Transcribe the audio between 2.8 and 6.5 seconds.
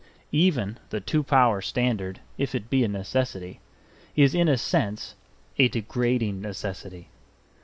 a necessity, is in a sense a degrading